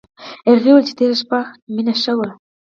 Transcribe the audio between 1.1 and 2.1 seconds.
شپه مينه